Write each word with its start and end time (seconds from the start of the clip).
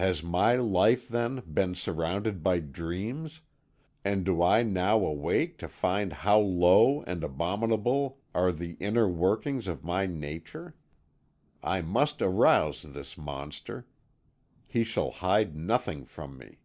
Has 0.00 0.22
my 0.22 0.56
life, 0.56 1.06
then, 1.06 1.40
been 1.40 1.74
surrounded 1.74 2.42
by 2.42 2.58
dreams, 2.58 3.42
and 4.02 4.24
do 4.24 4.42
I 4.42 4.62
now 4.62 4.96
awake 4.96 5.58
to 5.58 5.68
find 5.68 6.10
how 6.10 6.38
low 6.40 7.02
and 7.02 7.22
abominable 7.22 8.18
are 8.34 8.50
the 8.50 8.78
inner 8.80 9.06
workings 9.06 9.68
of 9.68 9.84
my 9.84 10.06
nature? 10.06 10.74
I 11.62 11.82
must 11.82 12.22
arouse 12.22 12.80
this 12.80 13.18
monster. 13.18 13.86
He 14.66 14.84
shall 14.84 15.10
hide 15.10 15.54
nothing 15.54 16.06
from 16.06 16.38
me." 16.38 16.60